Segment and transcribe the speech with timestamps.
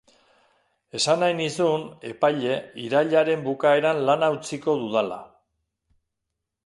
[0.99, 5.21] Esan nahi nizun, epaile, irailaren bukaeran lana utziko dudala.